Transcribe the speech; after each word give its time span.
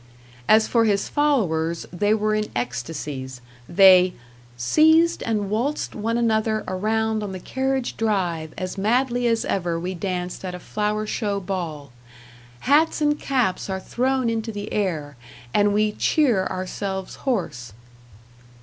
As 0.49 0.67
for 0.67 0.85
his 0.85 1.07
followers, 1.07 1.85
they 1.93 2.11
were 2.11 2.33
in 2.33 2.47
ecstacies; 2.55 3.39
they 3.69 4.13
"seized 4.57 5.21
and 5.21 5.47
waltzed 5.51 5.93
one 5.93 6.17
another 6.17 6.63
around 6.67 7.21
on 7.21 7.33
the 7.33 7.39
carriage 7.39 7.97
drive 7.97 8.51
as 8.57 8.79
madly 8.79 9.27
as 9.27 9.45
ever 9.45 9.79
we 9.79 9.93
danced 9.93 10.43
at 10.43 10.55
a 10.55 10.59
flower 10.59 11.05
show 11.05 11.39
ball. 11.39 11.91
Hats 12.61 12.99
and 12.99 13.19
caps 13.19 13.69
are 13.69 13.79
thrown 13.79 14.27
into 14.27 14.51
the 14.51 14.73
air, 14.73 15.17
and 15.53 15.71
we 15.71 15.91
cheer 15.91 16.47
ourselves 16.47 17.17
hoarse." 17.17 17.73